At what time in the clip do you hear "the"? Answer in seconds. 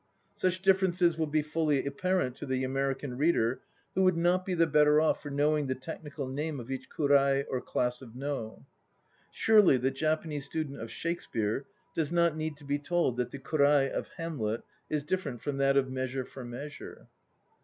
2.47-2.63, 4.55-4.65, 5.67-5.75, 9.77-9.91, 13.29-13.37